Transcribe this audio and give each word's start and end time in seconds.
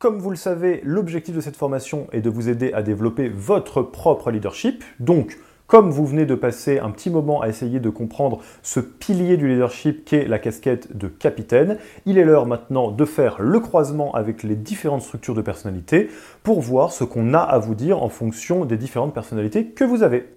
Comme 0.00 0.18
vous 0.18 0.30
le 0.30 0.36
savez, 0.36 0.80
l'objectif 0.82 1.34
de 1.36 1.42
cette 1.42 1.58
formation 1.58 2.06
est 2.12 2.22
de 2.22 2.30
vous 2.30 2.48
aider 2.48 2.72
à 2.72 2.80
développer 2.80 3.28
votre 3.28 3.82
propre 3.82 4.30
leadership. 4.30 4.82
Donc, 4.98 5.36
comme 5.66 5.90
vous 5.90 6.06
venez 6.06 6.24
de 6.24 6.34
passer 6.34 6.78
un 6.78 6.90
petit 6.90 7.10
moment 7.10 7.42
à 7.42 7.48
essayer 7.48 7.80
de 7.80 7.90
comprendre 7.90 8.40
ce 8.62 8.80
pilier 8.80 9.36
du 9.36 9.46
leadership 9.46 10.06
qu'est 10.06 10.26
la 10.26 10.38
casquette 10.38 10.96
de 10.96 11.08
capitaine, 11.08 11.76
il 12.06 12.16
est 12.16 12.24
l'heure 12.24 12.46
maintenant 12.46 12.90
de 12.90 13.04
faire 13.04 13.42
le 13.42 13.60
croisement 13.60 14.14
avec 14.14 14.42
les 14.42 14.56
différentes 14.56 15.02
structures 15.02 15.34
de 15.34 15.42
personnalité 15.42 16.08
pour 16.44 16.62
voir 16.62 16.92
ce 16.92 17.04
qu'on 17.04 17.34
a 17.34 17.40
à 17.40 17.58
vous 17.58 17.74
dire 17.74 18.02
en 18.02 18.08
fonction 18.08 18.64
des 18.64 18.78
différentes 18.78 19.12
personnalités 19.12 19.66
que 19.66 19.84
vous 19.84 20.02
avez. 20.02 20.30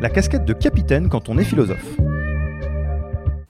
La 0.00 0.10
casquette 0.10 0.44
de 0.44 0.52
capitaine 0.52 1.08
quand 1.08 1.28
on 1.28 1.38
est 1.38 1.44
philosophe. 1.44 1.96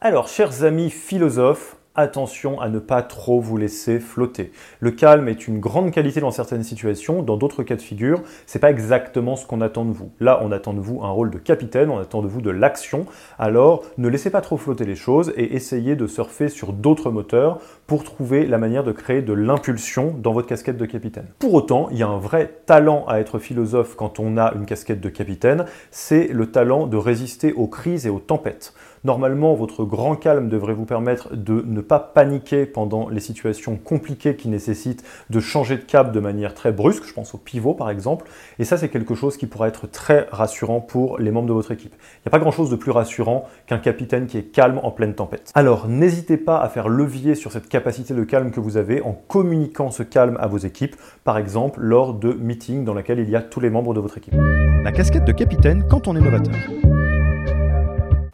Alors, 0.03 0.29
chers 0.29 0.65
amis 0.65 0.91
philosophes, 0.91 1.76
attention 1.97 2.61
à 2.61 2.69
ne 2.69 2.79
pas 2.79 3.03
trop 3.03 3.41
vous 3.41 3.57
laisser 3.57 3.99
flotter. 4.01 4.53
Le 4.81 4.91
calme 4.91 5.29
est 5.29 5.49
une 5.49 5.59
grande 5.59 5.91
qualité 5.91 6.21
dans 6.21 6.31
certaines 6.31 6.63
situations, 6.63 7.23
dans 7.23 7.37
d'autres 7.37 7.63
cas 7.63 7.77
de 7.77 7.83
figure, 7.83 8.23
c'est 8.47 8.59
pas 8.59 8.71
exactement 8.71 9.37
ce 9.37 9.47
qu'on 9.47 9.61
attend 9.61 9.85
de 9.85 9.93
vous. 9.93 10.11
Là, 10.21 10.41
on 10.43 10.53
attend 10.53 10.75
de 10.75 10.81
vous 10.81 11.03
un 11.03 11.11
rôle 11.11 11.31
de 11.31 11.39
capitaine, 11.39 11.91
on 11.91 11.99
attend 11.99 12.23
de 12.23 12.29
vous 12.29 12.41
de 12.41 12.51
l'action. 12.51 13.07
Alors, 13.39 13.85
ne 13.99 14.09
laissez 14.09 14.31
pas 14.31 14.41
trop 14.41 14.57
flotter 14.57 14.85
les 14.85 14.95
choses 14.95 15.33
et 15.37 15.55
essayez 15.55 15.97
de 15.97 16.07
surfer 16.07 16.49
sur 16.49 16.73
d'autres 16.73 17.11
moteurs 17.11 17.59
pour 17.87 18.05
trouver 18.05 18.47
la 18.47 18.59
manière 18.59 18.85
de 18.85 18.93
créer 18.93 19.23
de 19.23 19.33
l'impulsion 19.33 20.15
dans 20.19 20.33
votre 20.33 20.49
casquette 20.49 20.77
de 20.77 20.87
capitaine. 20.87 21.27
Pour 21.39 21.55
autant, 21.55 21.89
il 21.91 21.99
y 21.99 22.03
a 22.03 22.09
un 22.09 22.19
vrai 22.19 22.61
talent 22.67 23.05
à 23.09 23.21
être 23.21 23.39
philosophe 23.39 23.95
quand 23.97 24.21
on 24.21 24.37
a 24.37 24.53
une 24.55 24.67
casquette 24.67 25.01
de 25.01 25.09
capitaine, 25.09 25.65
c'est 25.91 26.29
le 26.29 26.47
talent 26.51 26.87
de 26.87 26.97
résister 26.97 27.53
aux 27.53 27.69
crises 27.69 28.07
et 28.07 28.11
aux 28.11 28.19
tempêtes. 28.19 28.75
Normalement, 29.07 29.55
votre 29.55 29.85
grand 29.85 30.17
calme 30.17 30.49
devrait 30.49 30.75
vous 30.75 30.85
permettre 30.85 31.37
de 31.37 31.63
ne 31.65 31.81
pas 31.81 32.01
paniquer 32.01 32.67
pendant 32.67 33.09
les 33.09 33.21
situations 33.21 33.77
compliquées 33.77 34.35
qui 34.35 34.49
nécessitent 34.49 35.05
de 35.31 35.39
changer 35.39 35.77
de 35.77 35.83
cap 35.83 36.11
de 36.11 36.19
manière 36.19 36.55
très 36.55 36.73
brusque, 36.73 37.05
je 37.07 37.13
pense 37.13 37.33
au 37.33 37.39
pivot 37.39 37.73
par 37.73 37.89
exemple, 37.89 38.27
et 38.59 38.65
ça 38.65 38.77
c'est 38.77 38.89
quelque 38.89 39.15
chose 39.15 39.37
qui 39.37 39.47
pourrait 39.47 39.69
être 39.69 39.89
très 39.89 40.27
rassurant 40.33 40.81
pour 40.81 41.21
les 41.21 41.31
membres 41.31 41.47
de 41.47 41.53
votre 41.53 41.71
équipe. 41.71 41.95
Il 41.95 42.27
n'y 42.27 42.31
a 42.31 42.33
pas 42.33 42.41
grand-chose 42.41 42.69
de 42.69 42.75
plus 42.75 42.91
rassurant 42.91 43.45
qu'un 43.69 43.79
capitaine 43.79 44.27
qui 44.27 44.39
est 44.39 44.51
calme 44.51 44.81
en 44.83 44.91
pleine 44.91 45.15
tempête. 45.15 45.53
Alors 45.55 45.87
n'hésitez 45.87 46.37
pas 46.37 46.59
à 46.59 46.69
faire 46.69 46.89
levier 46.89 47.37
sur 47.37 47.53
cette 47.53 47.69
capacité 47.69 48.13
de 48.13 48.25
calme 48.25 48.51
que 48.51 48.59
vous 48.59 48.77
avez 48.77 49.03
en 49.03 49.13
communiquant 49.13 49.93
ce 49.93 50.03
calme 50.03 50.37
à 50.41 50.49
vos 50.49 50.59
équipes, 50.59 50.97
par 51.23 51.39
exemple 51.39 51.79
lors 51.81 52.13
de 52.13 52.33
meetings 52.33 52.85
dans 52.85 52.95
lesquels 52.95 53.21
il 53.21 53.31
y 53.31 53.37
a 53.37 53.43
tous 53.43 53.61
les 53.61 53.71
membres 53.71 53.95
de 53.95 54.01
votre 54.01 54.19
équipe. 54.19 54.35
La 54.83 54.91
casquette 54.91 55.25
de 55.25 55.33
capitaine 55.33 55.87
quand 55.89 56.09
on 56.09 56.17
est 56.17 56.21
novateur. 56.21 56.57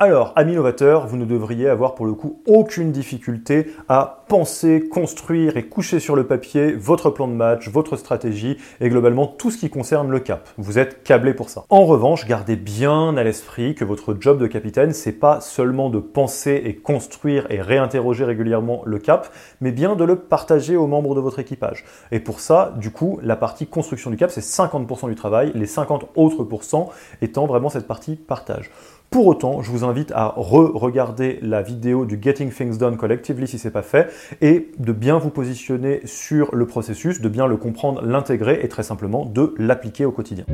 Alors, 0.02 0.32
ami 0.34 0.56
novateur, 0.56 1.06
vous 1.06 1.16
ne 1.16 1.24
devriez 1.24 1.68
avoir 1.68 1.94
pour 1.94 2.06
le 2.06 2.14
coup 2.14 2.42
aucune 2.48 2.90
difficulté 2.90 3.68
à 3.88 4.24
penser, 4.26 4.88
construire 4.88 5.56
et 5.56 5.68
coucher 5.68 6.00
sur 6.00 6.16
le 6.16 6.26
papier 6.26 6.72
votre 6.72 7.08
plan 7.10 7.28
de 7.28 7.34
match, 7.34 7.68
votre 7.68 7.96
stratégie 7.96 8.56
et 8.80 8.88
globalement 8.88 9.28
tout 9.28 9.52
ce 9.52 9.58
qui 9.58 9.70
concerne 9.70 10.10
le 10.10 10.18
cap. 10.18 10.48
Vous 10.58 10.80
êtes 10.80 11.04
câblé 11.04 11.34
pour 11.34 11.50
ça. 11.50 11.66
En 11.70 11.84
revanche, 11.84 12.26
gardez 12.26 12.56
bien 12.56 13.16
à 13.16 13.22
l'esprit 13.22 13.76
que 13.76 13.84
votre 13.84 14.16
job 14.18 14.40
de 14.40 14.48
capitaine, 14.48 14.92
c'est 14.92 15.12
pas 15.12 15.40
seulement 15.40 15.88
de 15.88 16.00
penser 16.00 16.60
et 16.64 16.74
construire 16.74 17.46
et 17.48 17.60
réinterroger 17.60 18.24
régulièrement 18.24 18.82
le 18.84 18.98
cap, 18.98 19.32
mais 19.60 19.70
bien 19.70 19.94
de 19.94 20.02
le 20.02 20.16
partager 20.16 20.74
aux 20.74 20.88
membres 20.88 21.14
de 21.14 21.20
votre 21.20 21.38
équipage. 21.38 21.84
Et 22.10 22.18
pour 22.18 22.40
ça, 22.40 22.74
du 22.76 22.90
coup, 22.90 23.20
la 23.22 23.36
partie 23.36 23.68
construction 23.68 24.10
du 24.10 24.16
cap, 24.16 24.32
c'est 24.32 24.40
50% 24.40 25.06
du 25.06 25.14
travail, 25.14 25.52
les 25.54 25.66
50 25.66 26.08
autres 26.16 26.42
pourcents 26.42 26.90
étant 27.20 27.46
vraiment 27.46 27.68
cette 27.68 27.86
partie 27.86 28.16
partage. 28.16 28.68
Pour 29.12 29.26
autant, 29.26 29.60
je 29.60 29.70
vous 29.70 29.84
invite 29.84 30.10
à 30.12 30.32
re-regarder 30.38 31.38
la 31.42 31.60
vidéo 31.60 32.06
du 32.06 32.18
Getting 32.20 32.50
Things 32.50 32.78
Done 32.78 32.96
Collectively 32.96 33.46
si 33.46 33.58
ce 33.58 33.68
n'est 33.68 33.72
pas 33.72 33.82
fait 33.82 34.08
et 34.40 34.70
de 34.78 34.92
bien 34.92 35.18
vous 35.18 35.28
positionner 35.28 36.00
sur 36.06 36.54
le 36.54 36.66
processus, 36.66 37.20
de 37.20 37.28
bien 37.28 37.46
le 37.46 37.58
comprendre, 37.58 38.00
l'intégrer 38.00 38.60
et 38.62 38.68
très 38.68 38.82
simplement 38.82 39.26
de 39.26 39.54
l'appliquer 39.58 40.06
au 40.06 40.12
quotidien. 40.12 40.46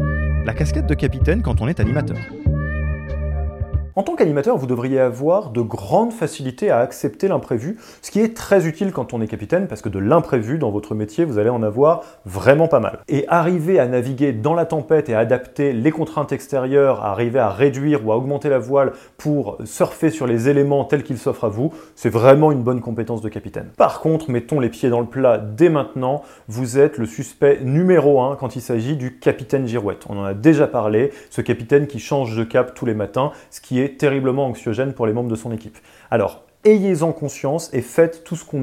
La 0.44 0.54
casquette 0.54 0.86
de 0.86 0.94
capitaine 0.94 1.40
quand 1.40 1.60
on 1.60 1.68
est 1.68 1.78
animateur. 1.78 2.16
En 3.98 4.04
tant 4.04 4.14
qu'animateur, 4.14 4.56
vous 4.56 4.68
devriez 4.68 5.00
avoir 5.00 5.50
de 5.50 5.60
grandes 5.60 6.12
facilités 6.12 6.70
à 6.70 6.78
accepter 6.78 7.26
l'imprévu, 7.26 7.78
ce 8.00 8.12
qui 8.12 8.20
est 8.20 8.36
très 8.36 8.68
utile 8.68 8.92
quand 8.92 9.12
on 9.12 9.20
est 9.20 9.26
capitaine, 9.26 9.66
parce 9.66 9.82
que 9.82 9.88
de 9.88 9.98
l'imprévu 9.98 10.56
dans 10.56 10.70
votre 10.70 10.94
métier, 10.94 11.24
vous 11.24 11.38
allez 11.38 11.50
en 11.50 11.64
avoir 11.64 12.04
vraiment 12.24 12.68
pas 12.68 12.78
mal. 12.78 13.00
Et 13.08 13.24
arriver 13.26 13.80
à 13.80 13.88
naviguer 13.88 14.32
dans 14.32 14.54
la 14.54 14.66
tempête 14.66 15.08
et 15.08 15.14
à 15.14 15.18
adapter 15.18 15.72
les 15.72 15.90
contraintes 15.90 16.30
extérieures, 16.30 17.04
arriver 17.04 17.40
à 17.40 17.48
réduire 17.50 18.06
ou 18.06 18.12
à 18.12 18.16
augmenter 18.16 18.48
la 18.48 18.60
voile 18.60 18.92
pour 19.16 19.58
surfer 19.64 20.10
sur 20.10 20.28
les 20.28 20.48
éléments 20.48 20.84
tels 20.84 21.02
qu'ils 21.02 21.18
s'offrent 21.18 21.46
à 21.46 21.48
vous, 21.48 21.72
c'est 21.96 22.08
vraiment 22.08 22.52
une 22.52 22.62
bonne 22.62 22.80
compétence 22.80 23.20
de 23.20 23.28
capitaine. 23.28 23.70
Par 23.76 23.98
contre, 23.98 24.30
mettons 24.30 24.60
les 24.60 24.68
pieds 24.68 24.90
dans 24.90 25.00
le 25.00 25.06
plat 25.06 25.38
dès 25.38 25.70
maintenant, 25.70 26.22
vous 26.46 26.78
êtes 26.78 26.98
le 26.98 27.06
suspect 27.06 27.58
numéro 27.64 28.20
un 28.20 28.36
quand 28.36 28.54
il 28.54 28.62
s'agit 28.62 28.94
du 28.94 29.18
capitaine 29.18 29.66
Girouette. 29.66 30.04
On 30.08 30.16
en 30.18 30.24
a 30.24 30.34
déjà 30.34 30.68
parlé, 30.68 31.10
ce 31.30 31.40
capitaine 31.40 31.88
qui 31.88 31.98
change 31.98 32.36
de 32.36 32.44
cap 32.44 32.76
tous 32.76 32.86
les 32.86 32.94
matins, 32.94 33.32
ce 33.50 33.60
qui 33.60 33.80
est 33.80 33.87
terriblement 33.96 34.46
anxiogène 34.46 34.92
pour 34.92 35.06
les 35.06 35.12
membres 35.12 35.30
de 35.30 35.36
son 35.36 35.52
équipe. 35.52 35.78
Alors, 36.10 36.47
ayez-en 36.64 37.12
conscience 37.12 37.70
et 37.72 37.80
faites 37.80 38.24
tout 38.24 38.36
ce 38.36 38.44
qu'on 38.44 38.60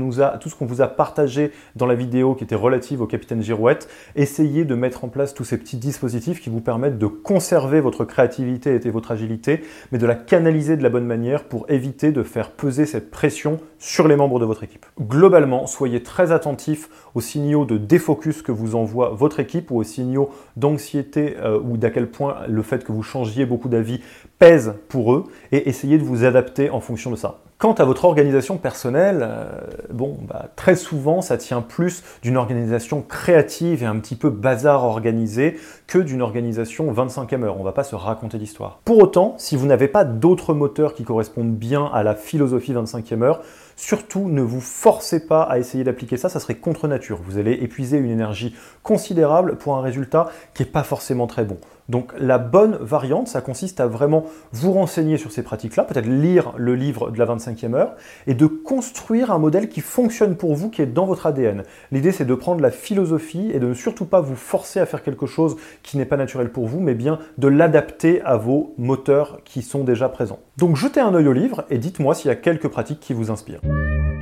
vous 0.65 0.81
a 0.81 0.87
partagé 0.87 1.51
dans 1.75 1.85
la 1.85 1.95
vidéo 1.95 2.35
qui 2.35 2.43
était 2.43 2.55
relative 2.55 3.01
au 3.01 3.07
capitaine 3.07 3.41
Girouette. 3.41 3.87
Essayez 4.15 4.65
de 4.65 4.75
mettre 4.75 5.03
en 5.03 5.07
place 5.07 5.33
tous 5.33 5.45
ces 5.45 5.57
petits 5.57 5.77
dispositifs 5.77 6.41
qui 6.41 6.49
vous 6.49 6.61
permettent 6.61 6.97
de 6.97 7.07
conserver 7.07 7.81
votre 7.81 8.05
créativité 8.05 8.79
et 8.83 8.89
votre 8.89 9.11
agilité, 9.11 9.61
mais 9.91 9.97
de 9.97 10.05
la 10.05 10.15
canaliser 10.15 10.77
de 10.77 10.83
la 10.83 10.89
bonne 10.89 11.05
manière 11.05 11.45
pour 11.45 11.69
éviter 11.69 12.11
de 12.11 12.23
faire 12.23 12.51
peser 12.51 12.85
cette 12.85 13.11
pression 13.11 13.59
sur 13.79 14.07
les 14.07 14.15
membres 14.15 14.39
de 14.39 14.45
votre 14.45 14.63
équipe. 14.63 14.85
Globalement, 14.99 15.67
soyez 15.67 16.03
très 16.03 16.31
attentifs 16.31 16.89
aux 17.13 17.21
signaux 17.21 17.65
de 17.65 17.77
défocus 17.77 18.41
que 18.41 18.51
vous 18.51 18.75
envoie 18.75 19.09
votre 19.09 19.39
équipe 19.39 19.71
ou 19.71 19.77
aux 19.77 19.83
signaux 19.83 20.29
d'anxiété 20.57 21.37
euh, 21.39 21.59
ou 21.59 21.77
d'à 21.77 21.91
quel 21.91 22.09
point 22.09 22.37
le 22.47 22.61
fait 22.61 22.83
que 22.83 22.91
vous 22.91 23.03
changiez 23.03 23.45
beaucoup 23.45 23.69
d'avis 23.69 24.01
pèse 24.37 24.75
pour 24.89 25.13
eux 25.13 25.23
et 25.51 25.69
essayez 25.69 25.97
de 25.97 26.03
vous 26.03 26.25
adapter 26.25 26.69
en 26.69 26.81
fonction 26.81 27.11
de 27.11 27.15
ça. 27.15 27.39
Quant 27.57 27.71
à 27.71 27.85
votre 27.85 28.03
organisation 28.03 28.57
personnelle, 28.57 29.19
euh, 29.21 29.45
bon, 29.89 30.17
bah, 30.27 30.49
très 30.57 30.75
souvent, 30.75 31.21
ça 31.21 31.37
tient 31.37 31.61
plus 31.61 32.03
d'une 32.21 32.35
organisation 32.35 33.01
créative 33.01 33.81
et 33.81 33.85
un 33.85 33.97
petit 33.99 34.15
peu 34.15 34.29
bazar 34.29 34.83
organisé 34.83 35.57
que 35.87 35.97
d'une 35.97 36.21
organisation 36.21 36.91
25e 36.91 37.43
heure. 37.43 37.57
On 37.57 37.63
va 37.63 37.71
pas 37.71 37.85
se 37.85 37.95
raconter 37.95 38.37
l'histoire. 38.37 38.81
Pour 38.83 38.97
autant, 38.97 39.35
si 39.37 39.55
vous 39.55 39.67
n'avez 39.67 39.87
pas 39.87 40.03
d'autres 40.03 40.53
moteurs 40.53 40.93
qui 40.93 41.05
correspondent 41.05 41.55
bien 41.55 41.85
à 41.93 42.03
la 42.03 42.13
philosophie 42.13 42.73
25e 42.73 43.23
heure, 43.23 43.41
surtout 43.75 44.27
ne 44.27 44.41
vous 44.41 44.61
forcez 44.61 45.25
pas 45.25 45.43
à 45.43 45.59
essayer 45.59 45.83
d'appliquer 45.83 46.17
ça, 46.17 46.29
ça 46.29 46.39
serait 46.39 46.55
contre 46.55 46.87
nature. 46.87 47.19
Vous 47.23 47.37
allez 47.37 47.53
épuiser 47.53 47.97
une 47.97 48.09
énergie 48.09 48.55
considérable 48.83 49.57
pour 49.57 49.75
un 49.75 49.81
résultat 49.81 50.29
qui 50.53 50.63
n'est 50.63 50.69
pas 50.69 50.83
forcément 50.83 51.27
très 51.27 51.45
bon. 51.45 51.57
Donc 51.89 52.13
la 52.17 52.37
bonne 52.37 52.77
variante, 52.81 53.27
ça 53.27 53.41
consiste 53.41 53.79
à 53.79 53.87
vraiment 53.87 54.25
vous 54.51 54.71
renseigner 54.71 55.17
sur 55.17 55.31
ces 55.31 55.43
pratiques-là, 55.43 55.83
peut-être 55.83 56.07
lire 56.07 56.53
le 56.57 56.75
livre 56.75 57.11
de 57.11 57.19
la 57.19 57.25
25e 57.25 57.75
heure, 57.75 57.95
et 58.25 58.33
de 58.33 58.47
construire 58.47 59.31
un 59.31 59.37
modèle 59.37 59.69
qui 59.69 59.81
fonctionne 59.81 60.35
pour 60.35 60.55
vous, 60.55 60.69
qui 60.69 60.81
est 60.81 60.87
dans 60.87 61.05
votre 61.05 61.27
ADN. 61.27 61.63
L'idée, 61.91 62.11
c'est 62.11 62.25
de 62.25 62.35
prendre 62.35 62.61
la 62.61 62.71
philosophie 62.71 63.51
et 63.53 63.59
de 63.59 63.67
ne 63.67 63.73
surtout 63.73 64.05
pas 64.05 64.21
vous 64.21 64.35
forcer 64.35 64.79
à 64.79 64.85
faire 64.85 65.03
quelque 65.03 65.27
chose 65.27 65.57
qui 65.83 65.97
n'est 65.97 66.05
pas 66.05 66.17
naturel 66.17 66.51
pour 66.51 66.65
vous, 66.65 66.79
mais 66.79 66.95
bien 66.95 67.19
de 67.37 67.47
l'adapter 67.47 68.21
à 68.23 68.37
vos 68.37 68.73
moteurs 68.77 69.41
qui 69.45 69.61
sont 69.61 69.83
déjà 69.83 70.09
présents. 70.09 70.39
Donc 70.57 70.75
jetez 70.75 71.01
un 71.01 71.13
œil 71.13 71.27
au 71.27 71.33
livre 71.33 71.65
et 71.69 71.77
dites-moi 71.77 72.15
s'il 72.15 72.29
y 72.29 72.31
a 72.31 72.35
quelques 72.35 72.67
pratiques 72.67 72.99
qui 72.99 73.13
vous 73.13 73.29
inspirent. 73.29 73.61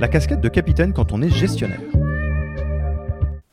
La 0.04 0.08
casquette 0.08 0.42
de 0.42 0.50
capitaine 0.50 0.92
quand 0.92 1.12
on 1.12 1.22
est 1.22 1.30
gestionnaire. 1.30 1.80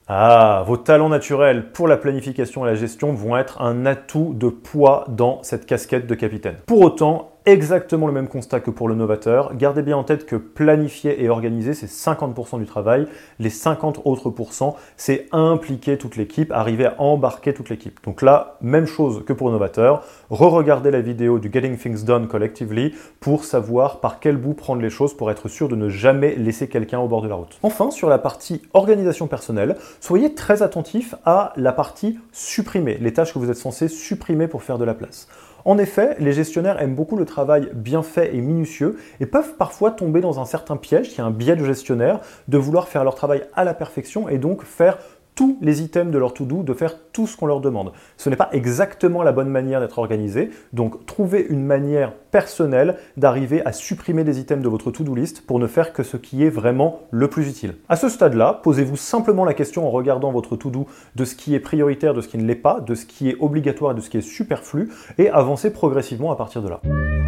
Ah, 0.09 0.65
vos 0.67 0.75
talents 0.75 1.07
naturels 1.07 1.71
pour 1.71 1.87
la 1.87 1.95
planification 1.95 2.65
et 2.65 2.67
la 2.67 2.75
gestion 2.75 3.13
vont 3.13 3.37
être 3.37 3.61
un 3.61 3.85
atout 3.85 4.33
de 4.37 4.49
poids 4.49 5.05
dans 5.07 5.41
cette 5.43 5.65
casquette 5.65 6.07
de 6.07 6.13
capitaine. 6.13 6.57
Pour 6.65 6.81
autant, 6.81 7.30
exactement 7.45 8.07
le 8.07 8.13
même 8.13 8.27
constat 8.27 8.59
que 8.59 8.71
pour 8.71 8.87
le 8.87 8.95
novateur. 8.95 9.55
Gardez 9.55 9.81
bien 9.81 9.97
en 9.97 10.03
tête 10.03 10.25
que 10.25 10.35
planifier 10.35 11.23
et 11.23 11.29
organiser, 11.29 11.73
c'est 11.73 11.87
50% 11.87 12.59
du 12.59 12.65
travail. 12.65 13.07
Les 13.39 13.49
50 13.49 14.01
autres 14.05 14.29
pourcents, 14.29 14.75
c'est 14.97 15.27
impliquer 15.31 15.97
toute 15.97 16.15
l'équipe, 16.15 16.51
arriver 16.51 16.85
à 16.85 17.01
embarquer 17.01 17.53
toute 17.53 17.69
l'équipe. 17.69 17.99
Donc 18.03 18.21
là, 18.21 18.57
même 18.61 18.85
chose 18.85 19.23
que 19.25 19.33
pour 19.33 19.47
le 19.47 19.53
novateur. 19.53 20.03
Re-regardez 20.29 20.91
la 20.91 21.01
vidéo 21.01 21.39
du 21.39 21.51
Getting 21.51 21.77
Things 21.77 22.05
Done 22.05 22.27
Collectively 22.27 22.93
pour 23.19 23.43
savoir 23.43 23.99
par 23.99 24.19
quel 24.19 24.37
bout 24.37 24.53
prendre 24.53 24.81
les 24.81 24.89
choses 24.89 25.15
pour 25.15 25.31
être 25.31 25.47
sûr 25.47 25.67
de 25.67 25.75
ne 25.75 25.89
jamais 25.89 26.35
laisser 26.35 26.67
quelqu'un 26.67 26.99
au 26.99 27.07
bord 27.07 27.21
de 27.21 27.27
la 27.27 27.35
route. 27.35 27.57
Enfin, 27.63 27.91
sur 27.91 28.09
la 28.09 28.17
partie 28.17 28.61
organisation 28.73 29.27
personnelle, 29.27 29.77
soyez 29.99 30.35
très 30.35 30.61
attentif 30.61 31.15
à 31.25 31.53
la 31.55 31.73
partie 31.73 32.19
supprimer, 32.31 32.97
les 32.99 33.13
tâches 33.13 33.33
que 33.33 33.39
vous 33.39 33.49
êtes 33.49 33.57
censé 33.57 33.87
supprimer 33.87 34.47
pour 34.47 34.63
faire 34.63 34.77
de 34.77 34.85
la 34.85 34.93
place. 34.93 35.27
En 35.65 35.77
effet, 35.77 36.15
les 36.19 36.33
gestionnaires 36.33 36.81
aiment 36.81 36.95
beaucoup 36.95 37.17
le 37.17 37.25
travail 37.25 37.69
bien 37.73 38.03
fait 38.03 38.35
et 38.35 38.41
minutieux 38.41 38.97
et 39.19 39.25
peuvent 39.25 39.55
parfois 39.57 39.91
tomber 39.91 40.21
dans 40.21 40.39
un 40.39 40.45
certain 40.45 40.77
piège, 40.77 41.09
qui 41.09 41.21
est 41.21 41.23
un 41.23 41.31
biais 41.31 41.55
de 41.55 41.65
gestionnaire, 41.65 42.21
de 42.47 42.57
vouloir 42.57 42.87
faire 42.87 43.03
leur 43.03 43.15
travail 43.15 43.43
à 43.53 43.63
la 43.63 43.73
perfection 43.73 44.29
et 44.29 44.37
donc 44.37 44.63
faire 44.63 44.97
tous 45.35 45.57
les 45.61 45.81
items 45.81 46.11
de 46.11 46.17
leur 46.17 46.33
to-do, 46.33 46.63
de 46.63 46.73
faire 46.73 46.95
tout 47.13 47.27
ce 47.27 47.37
qu'on 47.37 47.45
leur 47.45 47.61
demande. 47.61 47.91
Ce 48.17 48.29
n'est 48.29 48.35
pas 48.35 48.49
exactement 48.51 49.23
la 49.23 49.31
bonne 49.31 49.49
manière 49.49 49.79
d'être 49.79 49.99
organisé, 49.99 50.51
donc 50.73 51.05
trouvez 51.05 51.45
une 51.49 51.63
manière 51.63 52.13
personnelle 52.31 52.97
d'arriver 53.17 53.65
à 53.65 53.71
supprimer 53.71 54.23
des 54.23 54.39
items 54.39 54.63
de 54.63 54.69
votre 54.69 54.91
to-do 54.91 55.15
list 55.15 55.45
pour 55.45 55.59
ne 55.59 55.67
faire 55.67 55.93
que 55.93 56.03
ce 56.03 56.17
qui 56.17 56.43
est 56.43 56.49
vraiment 56.49 57.01
le 57.11 57.27
plus 57.27 57.47
utile. 57.47 57.75
À 57.89 57.95
ce 57.95 58.09
stade-là, 58.09 58.59
posez-vous 58.63 58.97
simplement 58.97 59.45
la 59.45 59.53
question 59.53 59.87
en 59.87 59.91
regardant 59.91 60.31
votre 60.31 60.55
to-do 60.55 60.87
de 61.15 61.25
ce 61.25 61.35
qui 61.35 61.55
est 61.55 61.59
prioritaire, 61.59 62.13
de 62.13 62.21
ce 62.21 62.27
qui 62.27 62.37
ne 62.37 62.45
l'est 62.45 62.55
pas, 62.55 62.79
de 62.79 62.95
ce 62.95 63.05
qui 63.05 63.29
est 63.29 63.37
obligatoire 63.39 63.91
et 63.91 63.95
de 63.95 64.01
ce 64.01 64.09
qui 64.09 64.17
est 64.17 64.21
superflu, 64.21 64.89
et 65.17 65.29
avancez 65.29 65.71
progressivement 65.71 66.31
à 66.31 66.35
partir 66.35 66.61
de 66.61 66.69
là. 66.69 66.81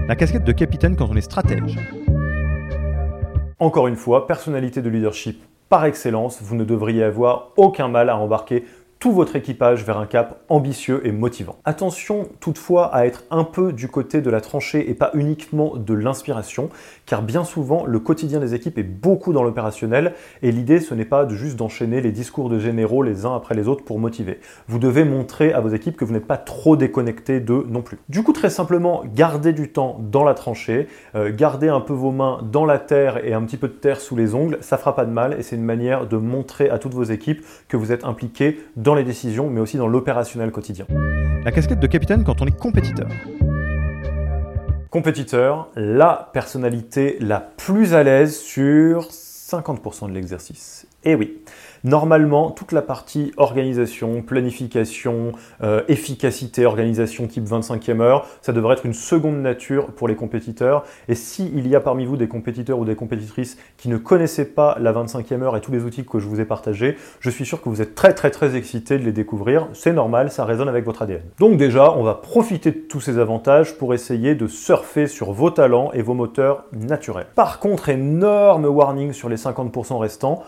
La 0.07 0.15
casquette 0.15 0.43
de 0.43 0.51
capitaine 0.51 0.95
quand 0.95 1.07
on 1.09 1.15
est 1.15 1.21
stratège. 1.21 1.79
Encore 3.59 3.87
une 3.87 3.95
fois, 3.95 4.27
personnalité 4.27 4.81
de 4.81 4.89
leadership 4.89 5.41
par 5.73 5.85
excellence, 5.85 6.39
vous 6.39 6.53
ne 6.53 6.65
devriez 6.65 7.03
avoir 7.03 7.49
aucun 7.57 7.87
mal 7.87 8.11
à 8.11 8.15
embarquer 8.15 8.63
tout 9.03 9.11
votre 9.11 9.35
équipage 9.35 9.83
vers 9.83 9.97
un 9.97 10.05
cap 10.05 10.39
ambitieux 10.47 11.05
et 11.05 11.11
motivant. 11.11 11.57
Attention 11.65 12.29
toutefois 12.39 12.85
à 12.95 13.05
être 13.05 13.25
un 13.31 13.43
peu 13.43 13.73
du 13.73 13.89
côté 13.89 14.21
de 14.21 14.29
la 14.29 14.39
tranchée 14.39 14.89
et 14.89 14.93
pas 14.93 15.11
uniquement 15.13 15.75
de 15.75 15.93
l'inspiration, 15.93 16.69
car 17.05 17.21
bien 17.21 17.43
souvent 17.43 17.85
le 17.85 17.99
quotidien 17.99 18.39
des 18.39 18.55
équipes 18.55 18.77
est 18.77 18.83
beaucoup 18.83 19.33
dans 19.33 19.43
l'opérationnel 19.43 20.13
et 20.41 20.53
l'idée 20.53 20.79
ce 20.79 20.93
n'est 20.93 21.03
pas 21.03 21.27
juste 21.27 21.57
d'enchaîner 21.57 21.99
les 21.99 22.13
discours 22.13 22.47
de 22.47 22.59
généraux 22.59 23.03
les 23.03 23.25
uns 23.25 23.35
après 23.35 23.55
les 23.55 23.67
autres 23.67 23.83
pour 23.83 23.99
motiver. 23.99 24.39
Vous 24.69 24.79
devez 24.79 25.03
montrer 25.03 25.51
à 25.51 25.59
vos 25.59 25.67
équipes 25.67 25.97
que 25.97 26.05
vous 26.05 26.13
n'êtes 26.13 26.25
pas 26.25 26.37
trop 26.37 26.77
déconnecté 26.77 27.41
d'eux 27.41 27.65
non 27.67 27.81
plus. 27.81 27.97
Du 28.07 28.23
coup 28.23 28.31
très 28.31 28.49
simplement, 28.49 29.03
gardez 29.13 29.51
du 29.51 29.67
temps 29.67 29.99
dans 29.99 30.23
la 30.23 30.33
tranchée, 30.33 30.87
euh, 31.15 31.29
gardez 31.35 31.67
un 31.67 31.81
peu 31.81 31.91
vos 31.91 32.11
mains 32.11 32.39
dans 32.49 32.63
la 32.63 32.79
terre 32.79 33.25
et 33.25 33.33
un 33.33 33.41
petit 33.41 33.57
peu 33.57 33.67
de 33.67 33.73
terre 33.73 33.99
sous 33.99 34.15
les 34.15 34.33
ongles, 34.33 34.59
ça 34.61 34.77
fera 34.77 34.95
pas 34.95 35.03
de 35.03 35.11
mal 35.11 35.35
et 35.37 35.43
c'est 35.43 35.57
une 35.57 35.65
manière 35.65 36.07
de 36.07 36.15
montrer 36.15 36.69
à 36.69 36.79
toutes 36.79 36.93
vos 36.93 37.03
équipes 37.03 37.43
que 37.67 37.75
vous 37.75 37.91
êtes 37.91 38.05
impliqués 38.05 38.61
dans 38.77 38.92
les 38.95 39.03
décisions, 39.03 39.49
mais 39.49 39.59
aussi 39.59 39.77
dans 39.77 39.87
l'opérationnel 39.87 40.51
quotidien. 40.51 40.85
La 41.45 41.51
casquette 41.51 41.79
de 41.79 41.87
capitaine 41.87 42.23
quand 42.23 42.41
on 42.41 42.45
est 42.45 42.57
compétiteur. 42.57 43.07
Compétiteur, 44.89 45.69
la 45.75 46.29
personnalité 46.33 47.17
la 47.19 47.39
plus 47.39 47.93
à 47.93 48.03
l'aise 48.03 48.39
sur 48.39 49.09
50% 49.09 50.07
de 50.07 50.13
l'exercice. 50.13 50.87
Et 51.03 51.15
oui, 51.15 51.41
Normalement, 51.85 52.49
toute 52.49 52.71
la 52.71 52.81
partie 52.81 53.33
organisation, 53.35 54.21
planification, 54.21 55.33
euh, 55.63 55.81
efficacité, 55.89 56.65
organisation 56.65 57.27
type 57.27 57.45
25e 57.45 57.99
heure, 57.99 58.25
ça 58.41 58.53
devrait 58.53 58.75
être 58.75 58.85
une 58.85 58.93
seconde 58.93 59.41
nature 59.41 59.87
pour 59.87 60.07
les 60.07 60.15
compétiteurs. 60.15 60.85
Et 61.09 61.15
s'il 61.15 61.67
y 61.67 61.75
a 61.75 61.81
parmi 61.81 62.05
vous 62.05 62.15
des 62.15 62.29
compétiteurs 62.29 62.79
ou 62.79 62.85
des 62.85 62.95
compétitrices 62.95 63.57
qui 63.75 63.89
ne 63.89 63.97
connaissaient 63.97 64.45
pas 64.45 64.77
la 64.79 64.93
25e 64.93 65.41
heure 65.41 65.57
et 65.57 65.61
tous 65.61 65.73
les 65.73 65.83
outils 65.83 66.05
que 66.05 66.19
je 66.19 66.27
vous 66.27 66.39
ai 66.39 66.45
partagés, 66.45 66.95
je 67.19 67.29
suis 67.29 67.45
sûr 67.45 67.61
que 67.61 67.67
vous 67.67 67.81
êtes 67.81 67.95
très 67.95 68.13
très 68.13 68.31
très 68.31 68.55
excités 68.55 68.97
de 68.97 69.03
les 69.03 69.11
découvrir. 69.11 69.67
C'est 69.73 69.91
normal, 69.91 70.31
ça 70.31 70.45
résonne 70.45 70.69
avec 70.69 70.85
votre 70.85 71.01
ADN. 71.01 71.23
Donc 71.39 71.57
déjà, 71.57 71.91
on 71.91 72.03
va 72.03 72.13
profiter 72.13 72.71
de 72.71 72.79
tous 72.79 73.01
ces 73.01 73.17
avantages 73.17 73.77
pour 73.77 73.93
essayer 73.93 74.35
de 74.35 74.47
surfer 74.47 75.07
sur 75.07 75.33
vos 75.33 75.49
talents 75.49 75.91
et 75.91 76.01
vos 76.01 76.13
moteurs 76.13 76.63
naturels. 76.71 77.27
Par 77.35 77.59
contre, 77.59 77.89
énorme 77.89 78.63
warning 78.63 79.11
sur 79.11 79.27
les 79.27 79.35
50% 79.35 79.97
restants 79.97 80.43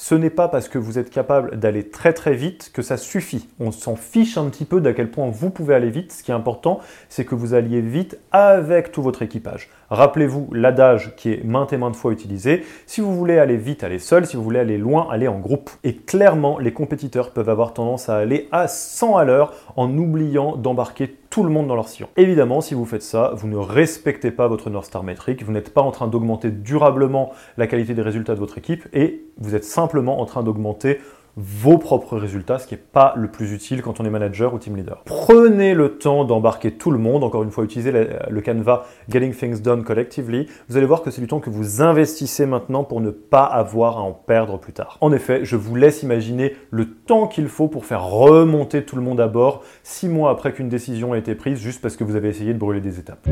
ce 0.00 0.14
n'est 0.14 0.30
pas 0.30 0.48
parce 0.48 0.70
que 0.70 0.78
vous 0.78 0.98
êtes 0.98 1.10
capable 1.10 1.58
d'aller 1.58 1.90
très 1.90 2.14
très 2.14 2.32
vite 2.32 2.70
que 2.72 2.80
ça 2.80 2.96
suffit. 2.96 3.50
On 3.60 3.70
s'en 3.70 3.96
fiche 3.96 4.38
un 4.38 4.46
petit 4.46 4.64
peu 4.64 4.80
d'à 4.80 4.94
quel 4.94 5.10
point 5.10 5.28
vous 5.28 5.50
pouvez 5.50 5.74
aller 5.74 5.90
vite. 5.90 6.10
Ce 6.10 6.22
qui 6.22 6.30
est 6.30 6.34
important, 6.34 6.80
c'est 7.10 7.26
que 7.26 7.34
vous 7.34 7.52
alliez 7.52 7.82
vite 7.82 8.18
avec 8.32 8.92
tout 8.92 9.02
votre 9.02 9.20
équipage. 9.20 9.68
Rappelez-vous 9.90 10.48
l'adage 10.54 11.14
qui 11.16 11.34
est 11.34 11.44
maintes 11.44 11.74
et 11.74 11.76
maintes 11.76 11.96
fois 11.96 12.12
utilisé. 12.12 12.64
Si 12.86 13.02
vous 13.02 13.14
voulez 13.14 13.38
aller 13.38 13.58
vite, 13.58 13.84
allez 13.84 13.98
seul. 13.98 14.24
Si 14.24 14.38
vous 14.38 14.42
voulez 14.42 14.60
aller 14.60 14.78
loin, 14.78 15.06
allez 15.10 15.28
en 15.28 15.38
groupe. 15.38 15.68
Et 15.84 15.94
clairement, 15.94 16.58
les 16.58 16.72
compétiteurs 16.72 17.32
peuvent 17.32 17.50
avoir 17.50 17.74
tendance 17.74 18.08
à 18.08 18.16
aller 18.16 18.48
à 18.52 18.68
100 18.68 19.18
à 19.18 19.24
l'heure 19.24 19.52
en 19.76 19.94
oubliant 19.98 20.56
d'embarquer 20.56 21.14
tout 21.30 21.44
le 21.44 21.48
monde 21.48 21.68
dans 21.68 21.76
leur 21.76 21.88
sillon. 21.88 22.08
Évidemment, 22.16 22.60
si 22.60 22.74
vous 22.74 22.84
faites 22.84 23.02
ça, 23.02 23.32
vous 23.36 23.46
ne 23.46 23.56
respectez 23.56 24.32
pas 24.32 24.48
votre 24.48 24.68
North 24.68 24.86
Star 24.86 25.04
métrique, 25.04 25.44
vous 25.44 25.52
n'êtes 25.52 25.72
pas 25.72 25.80
en 25.80 25.92
train 25.92 26.08
d'augmenter 26.08 26.50
durablement 26.50 27.32
la 27.56 27.68
qualité 27.68 27.94
des 27.94 28.02
résultats 28.02 28.34
de 28.34 28.40
votre 28.40 28.58
équipe 28.58 28.88
et 28.92 29.24
vous 29.38 29.54
êtes 29.54 29.64
simplement 29.64 30.20
en 30.20 30.26
train 30.26 30.42
d'augmenter 30.42 30.98
vos 31.36 31.78
propres 31.78 32.16
résultats, 32.16 32.58
ce 32.58 32.66
qui 32.66 32.74
n'est 32.74 32.80
pas 32.80 33.14
le 33.16 33.28
plus 33.28 33.52
utile 33.52 33.82
quand 33.82 34.00
on 34.00 34.04
est 34.04 34.10
manager 34.10 34.54
ou 34.54 34.58
team 34.58 34.76
leader. 34.76 35.02
Prenez 35.04 35.74
le 35.74 35.98
temps 35.98 36.24
d'embarquer 36.24 36.72
tout 36.72 36.90
le 36.90 36.98
monde, 36.98 37.24
encore 37.24 37.42
une 37.42 37.50
fois, 37.50 37.64
utilisez 37.64 37.92
le 37.92 38.40
canevas 38.40 38.84
Getting 39.08 39.34
Things 39.34 39.62
Done 39.62 39.84
Collectively. 39.84 40.46
Vous 40.68 40.76
allez 40.76 40.86
voir 40.86 41.02
que 41.02 41.10
c'est 41.10 41.20
du 41.20 41.26
temps 41.26 41.40
que 41.40 41.50
vous 41.50 41.82
investissez 41.82 42.46
maintenant 42.46 42.84
pour 42.84 43.00
ne 43.00 43.10
pas 43.10 43.44
avoir 43.44 43.98
à 43.98 44.02
en 44.02 44.12
perdre 44.12 44.58
plus 44.58 44.72
tard. 44.72 44.98
En 45.00 45.12
effet, 45.12 45.44
je 45.44 45.56
vous 45.56 45.76
laisse 45.76 46.02
imaginer 46.02 46.54
le 46.70 46.86
temps 46.86 47.26
qu'il 47.26 47.48
faut 47.48 47.68
pour 47.68 47.84
faire 47.84 48.04
remonter 48.04 48.84
tout 48.84 48.96
le 48.96 49.02
monde 49.02 49.20
à 49.20 49.28
bord 49.28 49.62
six 49.82 50.08
mois 50.08 50.30
après 50.30 50.52
qu'une 50.52 50.68
décision 50.68 51.12
a 51.12 51.18
été 51.18 51.34
prise, 51.34 51.58
juste 51.60 51.80
parce 51.80 51.96
que 51.96 52.04
vous 52.04 52.16
avez 52.16 52.28
essayé 52.28 52.52
de 52.52 52.58
brûler 52.58 52.80
des 52.80 52.98
étapes. 52.98 53.26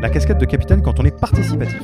La 0.00 0.10
casquette 0.10 0.38
de 0.38 0.46
capitaine 0.46 0.82
quand 0.82 1.00
on 1.00 1.04
est 1.04 1.18
participatif. 1.18 1.82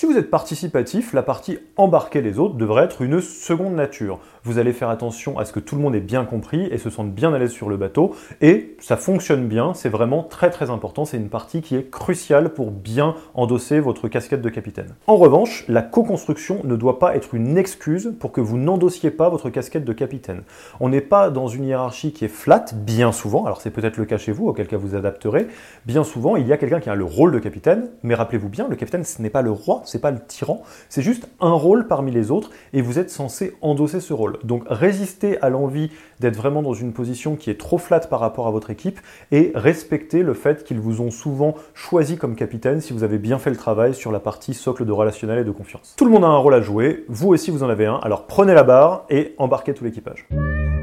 Si 0.00 0.06
vous 0.06 0.16
êtes 0.16 0.30
participatif, 0.30 1.12
la 1.12 1.22
partie 1.22 1.58
embarquer 1.76 2.22
les 2.22 2.38
autres 2.38 2.54
devrait 2.54 2.84
être 2.84 3.02
une 3.02 3.20
seconde 3.20 3.74
nature. 3.74 4.18
Vous 4.44 4.56
allez 4.56 4.72
faire 4.72 4.88
attention 4.88 5.38
à 5.38 5.44
ce 5.44 5.52
que 5.52 5.60
tout 5.60 5.76
le 5.76 5.82
monde 5.82 5.94
ait 5.94 6.00
bien 6.00 6.24
compris 6.24 6.64
et 6.70 6.78
se 6.78 6.88
sente 6.88 7.12
bien 7.12 7.34
à 7.34 7.38
l'aise 7.38 7.50
sur 7.50 7.68
le 7.68 7.76
bateau. 7.76 8.14
Et 8.40 8.76
ça 8.80 8.96
fonctionne 8.96 9.46
bien, 9.46 9.74
c'est 9.74 9.90
vraiment 9.90 10.22
très 10.22 10.48
très 10.48 10.70
important. 10.70 11.04
C'est 11.04 11.18
une 11.18 11.28
partie 11.28 11.60
qui 11.60 11.76
est 11.76 11.90
cruciale 11.90 12.54
pour 12.54 12.70
bien 12.70 13.14
endosser 13.34 13.78
votre 13.78 14.08
casquette 14.08 14.40
de 14.40 14.48
capitaine. 14.48 14.94
En 15.06 15.16
revanche, 15.16 15.66
la 15.68 15.82
co-construction 15.82 16.62
ne 16.64 16.76
doit 16.76 16.98
pas 16.98 17.14
être 17.14 17.34
une 17.34 17.58
excuse 17.58 18.14
pour 18.18 18.32
que 18.32 18.40
vous 18.40 18.56
n'endossiez 18.56 19.10
pas 19.10 19.28
votre 19.28 19.50
casquette 19.50 19.84
de 19.84 19.92
capitaine. 19.92 20.44
On 20.80 20.88
n'est 20.88 21.02
pas 21.02 21.28
dans 21.28 21.48
une 21.48 21.64
hiérarchie 21.64 22.12
qui 22.14 22.24
est 22.24 22.28
flat, 22.28 22.64
bien 22.74 23.12
souvent. 23.12 23.44
Alors 23.44 23.60
c'est 23.60 23.70
peut-être 23.70 23.98
le 23.98 24.06
cas 24.06 24.16
chez 24.16 24.32
vous, 24.32 24.48
auquel 24.48 24.66
cas 24.66 24.78
vous 24.78 24.94
adapterez. 24.94 25.48
Bien 25.84 26.04
souvent, 26.04 26.36
il 26.36 26.46
y 26.46 26.54
a 26.54 26.56
quelqu'un 26.56 26.80
qui 26.80 26.88
a 26.88 26.94
le 26.94 27.04
rôle 27.04 27.32
de 27.32 27.38
capitaine, 27.38 27.90
mais 28.02 28.14
rappelez-vous 28.14 28.48
bien, 28.48 28.66
le 28.66 28.76
capitaine 28.76 29.04
ce 29.04 29.20
n'est 29.20 29.28
pas 29.28 29.42
le 29.42 29.50
roi, 29.50 29.82
c'est 29.90 29.98
pas 29.98 30.10
le 30.10 30.20
tyran, 30.20 30.62
c'est 30.88 31.02
juste 31.02 31.28
un 31.40 31.52
rôle 31.52 31.88
parmi 31.88 32.10
les 32.10 32.30
autres 32.30 32.50
et 32.72 32.80
vous 32.80 32.98
êtes 32.98 33.10
censé 33.10 33.56
endosser 33.60 34.00
ce 34.00 34.12
rôle. 34.12 34.38
Donc 34.44 34.64
résistez 34.68 35.40
à 35.40 35.50
l'envie 35.50 35.90
d'être 36.20 36.36
vraiment 36.36 36.62
dans 36.62 36.74
une 36.74 36.92
position 36.92 37.36
qui 37.36 37.50
est 37.50 37.58
trop 37.58 37.78
flatte 37.78 38.08
par 38.08 38.20
rapport 38.20 38.46
à 38.46 38.50
votre 38.50 38.70
équipe 38.70 39.00
et 39.32 39.52
respectez 39.54 40.22
le 40.22 40.34
fait 40.34 40.64
qu'ils 40.64 40.80
vous 40.80 41.00
ont 41.00 41.10
souvent 41.10 41.54
choisi 41.74 42.16
comme 42.16 42.36
capitaine 42.36 42.80
si 42.80 42.92
vous 42.92 43.04
avez 43.04 43.18
bien 43.18 43.38
fait 43.38 43.50
le 43.50 43.56
travail 43.56 43.94
sur 43.94 44.12
la 44.12 44.20
partie 44.20 44.54
socle 44.54 44.84
de 44.84 44.92
relationnel 44.92 45.38
et 45.38 45.44
de 45.44 45.50
confiance. 45.50 45.94
Tout 45.96 46.04
le 46.04 46.10
monde 46.10 46.24
a 46.24 46.28
un 46.28 46.36
rôle 46.36 46.54
à 46.54 46.60
jouer, 46.60 47.04
vous 47.08 47.28
aussi 47.28 47.50
vous 47.50 47.62
en 47.62 47.68
avez 47.68 47.86
un, 47.86 47.96
alors 47.96 48.26
prenez 48.26 48.54
la 48.54 48.62
barre 48.62 49.04
et 49.10 49.34
embarquez 49.38 49.74
tout 49.74 49.84
l'équipage. 49.84 50.26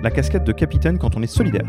La 0.03 0.11
casquette 0.11 0.43
de 0.43 0.51
capitaine 0.51 0.99
quand 0.99 1.15
on 1.15 1.23
est 1.23 1.27
solidaire. 1.27 1.65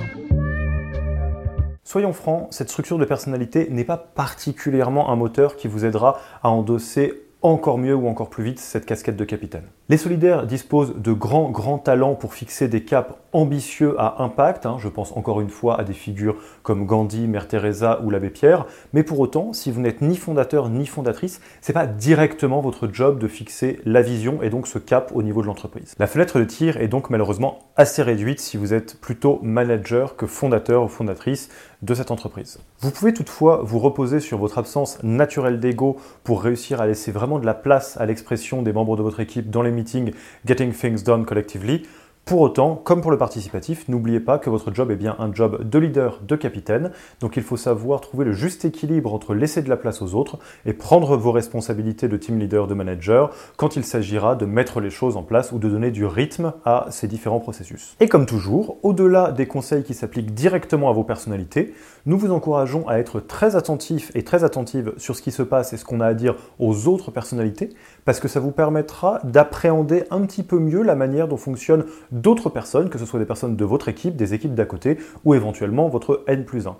Soyons 1.88 2.12
francs, 2.12 2.48
cette 2.50 2.68
structure 2.68 2.98
de 2.98 3.06
personnalité 3.06 3.68
n'est 3.70 3.82
pas 3.82 3.96
particulièrement 3.96 5.10
un 5.10 5.16
moteur 5.16 5.56
qui 5.56 5.68
vous 5.68 5.86
aidera 5.86 6.20
à 6.42 6.50
endosser 6.50 7.14
encore 7.42 7.78
mieux 7.78 7.94
ou 7.94 8.08
encore 8.08 8.30
plus 8.30 8.44
vite 8.44 8.58
cette 8.58 8.86
casquette 8.86 9.16
de 9.16 9.24
capitaine. 9.24 9.66
Les 9.90 9.96
solidaires 9.96 10.46
disposent 10.46 10.96
de 10.96 11.12
grands, 11.14 11.48
grands 11.48 11.78
talents 11.78 12.14
pour 12.14 12.34
fixer 12.34 12.68
des 12.68 12.82
caps 12.84 13.14
ambitieux 13.32 13.94
à 13.98 14.22
impact. 14.22 14.66
Hein. 14.66 14.76
je 14.78 14.88
pense 14.88 15.16
encore 15.16 15.40
une 15.40 15.48
fois 15.48 15.80
à 15.80 15.84
des 15.84 15.94
figures 15.94 16.36
comme 16.62 16.84
Gandhi, 16.84 17.26
Mère 17.26 17.48
Teresa 17.48 18.00
ou 18.04 18.10
l'abbé 18.10 18.28
Pierre. 18.28 18.66
Mais 18.92 19.02
pour 19.02 19.18
autant, 19.18 19.54
si 19.54 19.70
vous 19.70 19.80
n'êtes 19.80 20.02
ni 20.02 20.16
fondateur 20.16 20.68
ni 20.68 20.84
fondatrice, 20.84 21.40
c'est 21.62 21.72
pas 21.72 21.86
directement 21.86 22.60
votre 22.60 22.88
job 22.92 23.18
de 23.18 23.28
fixer 23.28 23.80
la 23.86 24.02
vision 24.02 24.42
et 24.42 24.50
donc 24.50 24.66
ce 24.66 24.78
cap 24.78 25.10
au 25.14 25.22
niveau 25.22 25.40
de 25.40 25.46
l'entreprise. 25.46 25.94
La 25.98 26.06
fenêtre 26.06 26.38
de 26.38 26.44
tir 26.44 26.76
est 26.76 26.88
donc 26.88 27.08
malheureusement 27.08 27.60
assez 27.76 28.02
réduite 28.02 28.40
si 28.40 28.58
vous 28.58 28.74
êtes 28.74 29.00
plutôt 29.00 29.38
manager 29.42 30.16
que 30.16 30.26
fondateur 30.26 30.84
ou 30.84 30.88
fondatrice 30.88 31.48
de 31.80 31.94
cette 31.94 32.10
entreprise. 32.10 32.58
Vous 32.80 32.90
pouvez 32.90 33.14
toutefois 33.14 33.60
vous 33.62 33.78
reposer 33.78 34.20
sur 34.20 34.38
votre 34.38 34.58
absence 34.58 35.02
naturelle 35.02 35.60
d'ego 35.60 35.96
pour 36.24 36.42
réussir 36.42 36.80
à 36.80 36.86
laisser 36.86 37.12
vraiment 37.12 37.38
de 37.38 37.46
la 37.46 37.54
place 37.54 37.96
à 37.98 38.06
l'expression 38.06 38.62
des 38.62 38.72
membres 38.72 38.96
de 38.96 39.02
votre 39.02 39.20
équipe 39.20 39.48
dans 39.48 39.62
les 39.62 39.70
meetings 39.78 40.12
Getting 40.44 40.72
Things 40.72 41.02
Done 41.04 41.24
Collectively 41.24 41.84
pour 42.28 42.42
autant, 42.42 42.74
comme 42.76 43.00
pour 43.00 43.10
le 43.10 43.16
participatif, 43.16 43.88
n'oubliez 43.88 44.20
pas 44.20 44.38
que 44.38 44.50
votre 44.50 44.70
job 44.74 44.90
est 44.90 44.96
bien 44.96 45.16
un 45.18 45.32
job 45.32 45.66
de 45.66 45.78
leader, 45.78 46.20
de 46.20 46.36
capitaine, 46.36 46.90
donc 47.20 47.38
il 47.38 47.42
faut 47.42 47.56
savoir 47.56 48.02
trouver 48.02 48.26
le 48.26 48.32
juste 48.32 48.66
équilibre 48.66 49.14
entre 49.14 49.32
laisser 49.32 49.62
de 49.62 49.70
la 49.70 49.78
place 49.78 50.02
aux 50.02 50.14
autres 50.14 50.38
et 50.66 50.74
prendre 50.74 51.16
vos 51.16 51.32
responsabilités 51.32 52.06
de 52.06 52.18
team 52.18 52.38
leader, 52.38 52.66
de 52.66 52.74
manager, 52.74 53.30
quand 53.56 53.76
il 53.76 53.82
s'agira 53.82 54.36
de 54.36 54.44
mettre 54.44 54.80
les 54.80 54.90
choses 54.90 55.16
en 55.16 55.22
place 55.22 55.52
ou 55.52 55.58
de 55.58 55.70
donner 55.70 55.90
du 55.90 56.04
rythme 56.04 56.52
à 56.66 56.88
ces 56.90 57.08
différents 57.08 57.40
processus. 57.40 57.96
Et 57.98 58.08
comme 58.08 58.26
toujours, 58.26 58.76
au-delà 58.82 59.32
des 59.32 59.46
conseils 59.46 59.82
qui 59.82 59.94
s'appliquent 59.94 60.34
directement 60.34 60.90
à 60.90 60.92
vos 60.92 61.04
personnalités, 61.04 61.72
nous 62.08 62.16
vous 62.16 62.32
encourageons 62.32 62.88
à 62.88 62.98
être 62.98 63.20
très 63.20 63.54
attentifs 63.54 64.10
et 64.14 64.24
très 64.24 64.42
attentives 64.42 64.94
sur 64.96 65.14
ce 65.14 65.20
qui 65.20 65.30
se 65.30 65.42
passe 65.42 65.74
et 65.74 65.76
ce 65.76 65.84
qu'on 65.84 66.00
a 66.00 66.06
à 66.06 66.14
dire 66.14 66.36
aux 66.58 66.88
autres 66.88 67.10
personnalités, 67.10 67.68
parce 68.06 68.18
que 68.18 68.28
ça 68.28 68.40
vous 68.40 68.50
permettra 68.50 69.20
d'appréhender 69.24 70.04
un 70.10 70.22
petit 70.22 70.42
peu 70.42 70.58
mieux 70.58 70.82
la 70.82 70.94
manière 70.94 71.28
dont 71.28 71.36
fonctionne 71.36 71.84
d'autres 72.10 72.48
personnes, 72.48 72.88
que 72.88 72.98
ce 72.98 73.04
soit 73.04 73.20
des 73.20 73.26
personnes 73.26 73.56
de 73.56 73.64
votre 73.64 73.88
équipe, 73.88 74.16
des 74.16 74.32
équipes 74.32 74.54
d'à 74.54 74.64
côté, 74.64 74.96
ou 75.26 75.34
éventuellement 75.34 75.88
votre 75.88 76.24
N 76.26 76.46
plus 76.46 76.66
1. 76.66 76.76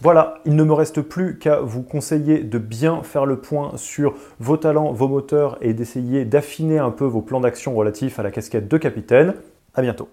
Voilà, 0.00 0.38
il 0.46 0.56
ne 0.56 0.64
me 0.64 0.72
reste 0.72 1.02
plus 1.02 1.38
qu'à 1.38 1.60
vous 1.60 1.82
conseiller 1.82 2.38
de 2.38 2.56
bien 2.56 3.02
faire 3.02 3.26
le 3.26 3.36
point 3.36 3.72
sur 3.76 4.14
vos 4.38 4.56
talents, 4.56 4.92
vos 4.92 5.08
moteurs 5.08 5.58
et 5.60 5.74
d'essayer 5.74 6.24
d'affiner 6.24 6.78
un 6.78 6.90
peu 6.90 7.04
vos 7.04 7.20
plans 7.20 7.40
d'action 7.40 7.74
relatifs 7.74 8.18
à 8.18 8.22
la 8.22 8.30
casquette 8.30 8.66
de 8.66 8.78
capitaine. 8.78 9.34
À 9.74 9.82
bientôt. 9.82 10.10